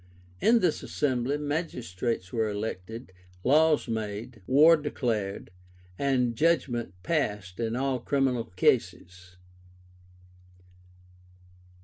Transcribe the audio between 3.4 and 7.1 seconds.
laws made, war declared, and judgment